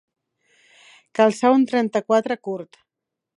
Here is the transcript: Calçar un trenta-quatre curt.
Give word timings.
Calçar 1.19 1.51
un 1.59 1.67
trenta-quatre 1.73 2.39
curt. 2.49 2.81